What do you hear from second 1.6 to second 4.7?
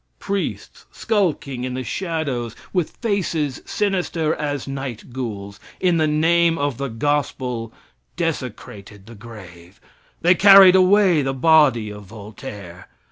in the shadows, with faces sinister as